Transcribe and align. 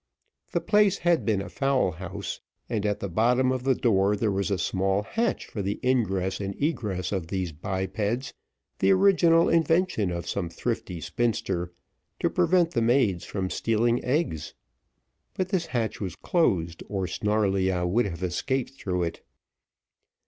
The 0.53 0.61
place 0.61 0.97
had 0.97 1.25
been 1.27 1.43
a 1.43 1.47
fowl 1.47 1.91
house, 1.91 2.39
and, 2.67 2.87
at 2.87 3.01
the 3.01 3.07
bottom 3.07 3.51
of 3.51 3.61
the 3.63 3.75
door, 3.75 4.15
there 4.15 4.31
was 4.31 4.49
a 4.49 4.57
small 4.57 5.03
hatch 5.03 5.45
for 5.45 5.61
the 5.61 5.79
ingress 5.83 6.41
and 6.41 6.59
egress 6.59 7.11
of 7.11 7.27
these 7.27 7.51
bipeds, 7.51 8.33
the 8.79 8.89
original 8.89 9.47
invention 9.47 10.09
of 10.09 10.27
some 10.27 10.49
thrifty 10.49 11.01
spinster, 11.01 11.71
to 12.19 12.31
prevent 12.31 12.71
the 12.71 12.81
maids 12.81 13.25
from 13.25 13.51
stealing 13.51 14.03
eggs. 14.03 14.55
But 15.35 15.49
this 15.49 15.67
hatch 15.67 16.01
was 16.01 16.15
closed, 16.15 16.81
or 16.89 17.05
Snarleyyow 17.05 17.85
would 17.85 18.05
have 18.07 18.23
escaped 18.23 18.71
through 18.81 19.03
it. 19.03 19.21